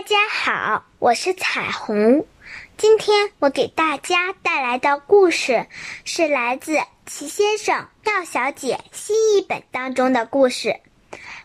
[0.00, 2.24] 大家好，我是彩虹。
[2.78, 5.66] 今天我给大家带来的故事
[6.06, 10.70] 是来自《齐先生廖小姐》新译本当中的故事，《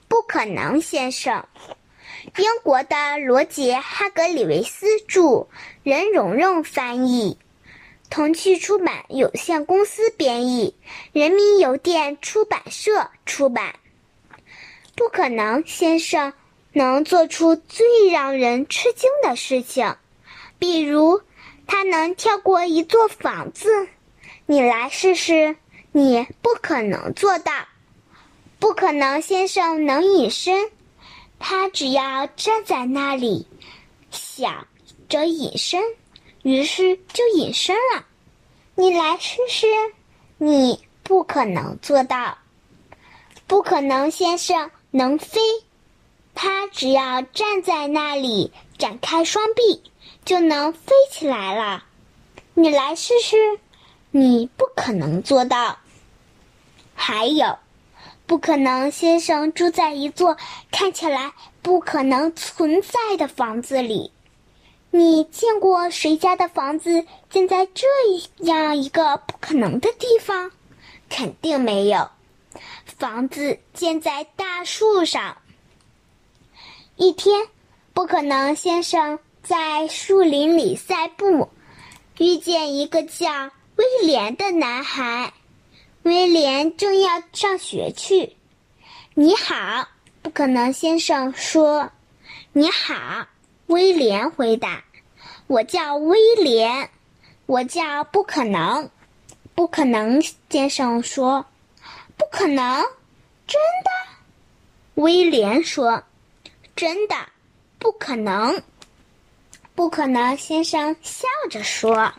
[0.07, 1.46] 不可能先生》。
[2.41, 5.47] 英国的罗杰·哈格里维斯著，
[5.83, 7.37] 任蓉蓉翻译，
[8.10, 10.78] 童趣出版有限公司编译，
[11.12, 13.76] 人民邮电出版社出版。
[14.96, 16.31] 不可能先生
[16.76, 19.95] 能做出最让人吃惊的事情。
[20.59, 21.21] 比如，
[21.65, 23.88] 他能跳过一座房子，
[24.45, 25.55] 你来试试。
[25.93, 27.53] 你不可能做到。
[28.59, 30.70] 不可能，先生能隐身，
[31.39, 33.48] 他只要站在那里，
[34.12, 34.67] 想
[35.07, 35.81] 着隐身，
[36.43, 38.05] 于是就隐身了。
[38.76, 39.67] 你来试试。
[40.37, 42.37] 你不可能做到。
[43.48, 45.39] 不可能，先生能飞，
[46.35, 49.81] 他只要站在那里，展开双臂。
[50.23, 51.84] 就能飞起来了，
[52.55, 53.37] 你来试试。
[54.09, 55.77] 你不可能做到。
[56.96, 57.59] 还有，
[58.26, 60.35] 不可能先生住在一座
[60.71, 64.12] 看起来不可能存在的房子里。
[64.90, 67.86] 你见过谁家的房子建在这
[68.40, 70.52] 样一个不可能的地方？
[71.08, 72.09] 肯定没有。
[72.98, 75.38] 房子建在大树上。
[76.98, 77.48] 一天，
[77.94, 79.20] 不可能先生。
[79.44, 81.50] 在树林里散步，
[82.18, 85.34] 遇见一个叫威廉的男孩。
[86.04, 88.38] 威廉正要上学去。
[89.14, 89.90] 你好，
[90.22, 91.92] 不可能先生说。
[92.54, 93.28] 你好，
[93.68, 94.84] 威廉回答。
[95.48, 96.90] 我叫威廉。
[97.46, 98.90] 我叫不可能。
[99.54, 101.46] 不可能先生说。
[102.18, 102.82] 不可能，
[103.46, 105.02] 真的？
[105.02, 106.02] 威廉说。
[106.76, 107.16] 真的，
[107.80, 108.62] 不可能。
[109.76, 112.14] 不可能，先生笑着说：“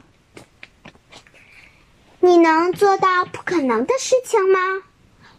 [2.20, 4.82] 你能做到不可能的事情吗？”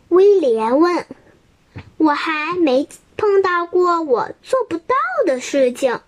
[0.10, 1.08] 威廉问。
[1.98, 4.96] “我还没碰到过我做不到
[5.26, 6.00] 的事情。”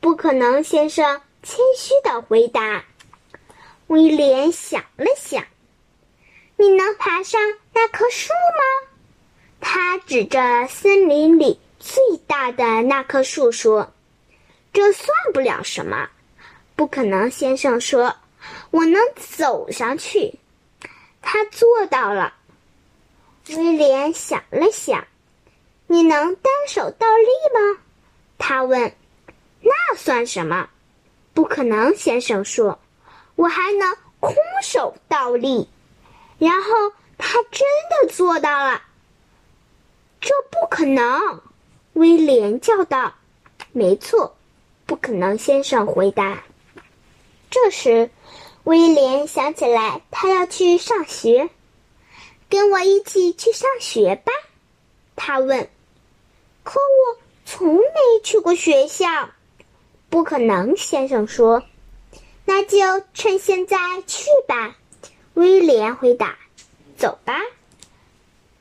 [0.00, 2.84] 不可能，先生谦虚的回答。
[3.88, 5.44] 威廉想了想
[6.56, 7.40] ：“你能爬上
[7.74, 8.88] 那棵树吗？”
[9.60, 13.92] 他指着森林里最大的那棵树说。
[14.70, 16.08] 这算不了什么，
[16.76, 17.30] 不可能。
[17.30, 18.14] 先生说
[18.70, 20.38] ：“我能走上去。”
[21.22, 22.34] 他做到了。
[23.48, 25.06] 威廉想了想
[25.88, 27.82] ：“你能单手倒立吗？”
[28.38, 28.94] 他问。
[29.62, 30.68] “那算什么？”
[31.34, 31.96] 不可能。
[31.96, 32.78] 先生说
[33.34, 35.68] ：“我还能空手倒立。”
[36.38, 36.70] 然后
[37.16, 38.82] 他真的做到了。
[40.20, 41.40] 这不可能！
[41.98, 43.14] 威廉叫道。
[43.72, 44.36] “没错。”
[44.86, 46.42] 不可能，先生回答。
[47.50, 48.10] 这时，
[48.64, 51.50] 威廉想起来他要去上学，
[52.48, 54.32] 跟我一起去上学吧，
[55.14, 55.68] 他问。
[56.62, 57.82] 可我从没
[58.22, 59.28] 去过学校。
[60.08, 61.62] 不可能，先生说。
[62.46, 62.78] 那就
[63.12, 63.76] 趁现在
[64.06, 64.76] 去吧，
[65.34, 66.38] 威廉回答。
[66.96, 67.42] 走吧。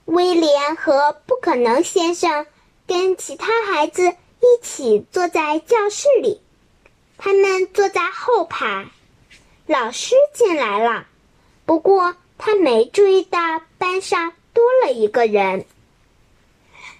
[0.03, 2.45] 威廉和不可能先生
[2.87, 4.15] 跟其他孩子。
[4.39, 6.39] 一起坐在教室里，
[7.17, 8.85] 他们坐在后排。
[9.65, 11.07] 老师进来了，
[11.65, 13.39] 不过他没注意到
[13.79, 15.65] 班上多了一个人。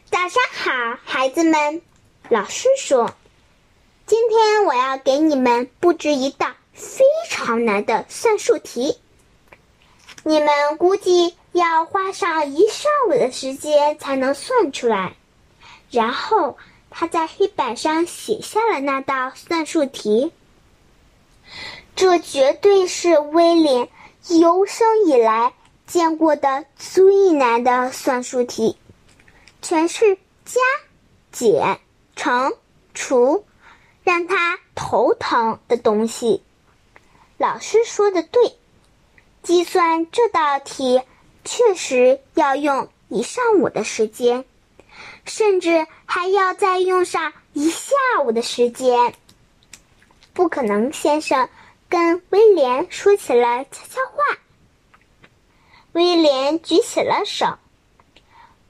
[0.10, 1.84] 早上好，孩子们，
[2.30, 3.14] 老师说
[4.08, 8.98] ：“今天我要给你们布置一道非常难的算术题，
[10.24, 15.16] 你们估计要花上一上午的时间才能算出来。”
[15.92, 16.58] 然后。
[16.90, 20.32] 他在黑板上写下了那道算术题。
[21.96, 23.90] 这绝对是威廉
[24.30, 25.54] 有生以来
[25.86, 28.78] 见过的最难的算术题，
[29.62, 30.62] 全是加、
[31.32, 31.80] 减、
[32.16, 32.54] 乘、
[32.96, 33.46] 除，
[34.04, 36.42] 让他头疼的东西。
[37.38, 38.56] 老师说的对，
[39.44, 41.04] 计算这道题
[41.44, 44.46] 确实要用一上午的时间。
[45.26, 49.14] 甚至还要再用上一下午的时间。
[50.34, 51.50] 不可能，先生
[51.90, 54.38] 跟威廉说起了悄悄话。
[55.94, 57.58] 威廉举起了手。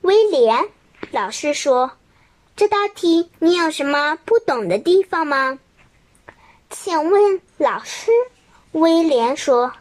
[0.01, 0.69] 威廉，
[1.11, 1.91] 老师说
[2.55, 5.59] ：“这道题你有什么不懂的地方吗？”
[6.69, 8.11] 请问老师，
[8.71, 9.73] 威廉说：“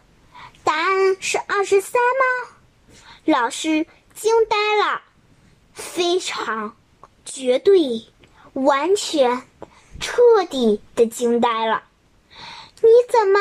[0.64, 2.56] 答案是二十三吗？”
[3.24, 5.02] 老师惊呆了。
[5.76, 6.74] 非常，
[7.26, 8.06] 绝对，
[8.54, 9.42] 完全，
[10.00, 11.82] 彻底的惊呆了。
[12.80, 13.38] 你怎么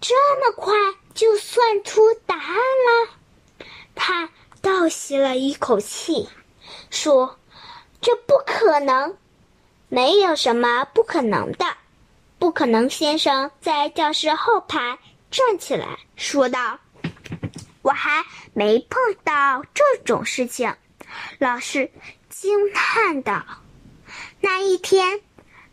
[0.00, 0.74] 这么快
[1.14, 3.64] 就算出答案了？
[3.94, 4.30] 他
[4.60, 6.28] 倒吸了一口气，
[6.90, 7.38] 说
[8.02, 9.16] ：“这不可能，
[9.88, 11.64] 没有什么不可能的。”
[12.40, 14.98] 不可能先生在教室后排
[15.30, 16.80] 站起来说道
[17.82, 18.24] ：“我还
[18.54, 20.74] 没碰到这种事情。”
[21.38, 21.90] 老师
[22.28, 23.44] 惊叹道
[24.40, 25.20] ：“那一天，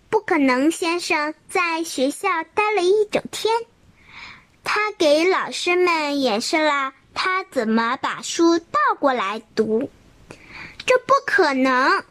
[0.09, 3.53] 不可能先生在学校待了一整天，
[4.63, 9.89] 他给老师们演示了。”他怎么把书倒过来读？
[10.85, 12.03] 这不可能！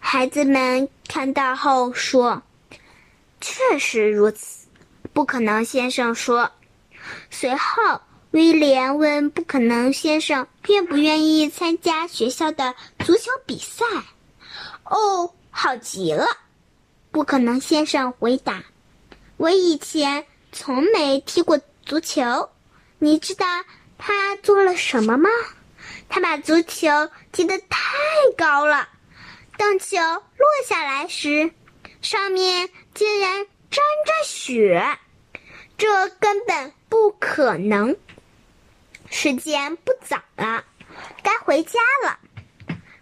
[0.00, 2.42] 孩子们看到后说
[3.40, 4.66] ：“确实如此。”
[5.14, 6.50] 不可能先生说。
[7.30, 13.84] 随后，威廉问不可能先生愿不愿意参加学校的足球比赛。
[14.84, 16.26] “哦，好极了！”
[17.10, 18.64] 不可能先生回答。
[19.38, 22.50] “我以前从没踢过足球，
[22.98, 23.46] 你知道。”
[24.00, 25.28] 他做了什么吗？
[26.08, 26.88] 他把足球
[27.32, 27.78] 踢得太
[28.36, 28.88] 高了，
[29.56, 31.50] 当球落下来时，
[32.00, 34.98] 上面竟然沾着血。
[35.76, 37.96] 这根本不可能。
[39.10, 40.64] 时间不早了，
[41.22, 42.18] 该回家了。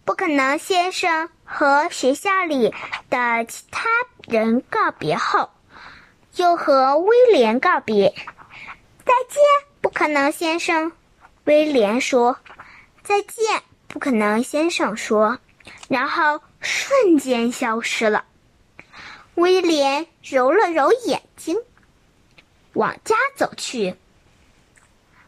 [0.05, 2.73] 不可能先生和学校里
[3.11, 3.89] 的其他
[4.29, 5.51] 人告别后，
[6.37, 8.15] 又和威廉告别。
[9.05, 9.43] 再见。
[9.81, 10.91] 不可能先生，
[11.45, 12.39] 威廉说
[13.05, 15.39] ：“再见。”不可能先生说，
[15.89, 18.25] 然后瞬间消失了。
[19.37, 21.57] 威廉揉了揉眼睛，
[22.73, 23.95] 往家走去。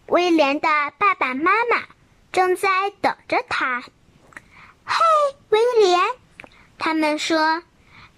[0.08, 1.82] 威廉的爸爸妈妈
[2.32, 2.68] 正在
[3.02, 3.82] 等着他。
[4.84, 4.96] 嘿，
[5.50, 6.00] 威廉，
[6.78, 7.62] 他们说：“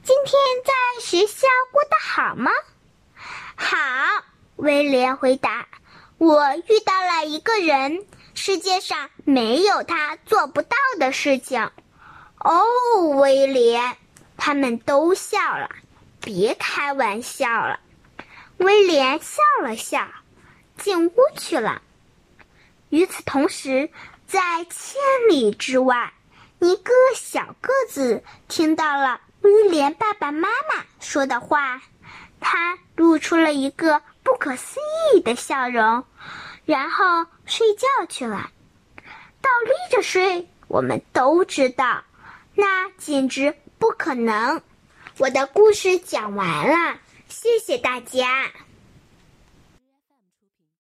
[0.05, 2.53] 今天在学校过得好吗？”
[3.57, 3.77] 好，
[4.55, 5.67] 威廉回答。
[6.17, 11.71] 我遇到了一个人，世界上没有他做不到的事情。
[12.39, 13.97] 哦，威廉，
[14.37, 15.71] 他们都笑了。
[16.21, 17.81] 别开玩笑了。
[18.59, 20.07] 威廉笑了笑，
[20.81, 21.83] 进屋去了。
[22.89, 23.91] 与此同时，
[24.27, 26.13] 在千里之外，
[26.59, 31.81] 一个小个子听到了威廉爸爸妈妈说的话，
[32.41, 34.03] 他露出了一个。
[34.23, 34.79] 不可思
[35.15, 36.05] 议的笑容，
[36.67, 38.51] 然后睡觉去了。
[39.41, 42.05] 倒立着睡，我们都知道，
[42.55, 44.61] 那简直不可能。
[45.17, 46.99] 我的故事讲完了，
[47.29, 48.53] 谢谢大家。